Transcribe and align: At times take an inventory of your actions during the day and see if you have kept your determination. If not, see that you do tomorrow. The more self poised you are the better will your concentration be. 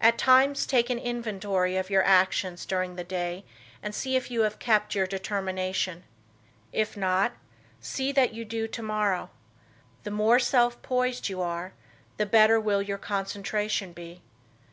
At 0.00 0.16
times 0.16 0.64
take 0.64 0.90
an 0.90 0.98
inventory 1.00 1.76
of 1.76 1.90
your 1.90 2.04
actions 2.04 2.64
during 2.64 2.94
the 2.94 3.02
day 3.02 3.44
and 3.82 3.92
see 3.92 4.14
if 4.14 4.30
you 4.30 4.42
have 4.42 4.60
kept 4.60 4.94
your 4.94 5.08
determination. 5.08 6.04
If 6.72 6.96
not, 6.96 7.32
see 7.80 8.12
that 8.12 8.32
you 8.32 8.44
do 8.44 8.68
tomorrow. 8.68 9.28
The 10.04 10.12
more 10.12 10.38
self 10.38 10.80
poised 10.82 11.28
you 11.28 11.42
are 11.42 11.72
the 12.16 12.26
better 12.26 12.60
will 12.60 12.80
your 12.80 12.98
concentration 12.98 13.92
be. 13.92 14.22